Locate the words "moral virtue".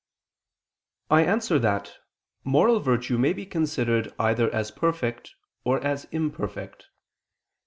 2.43-3.19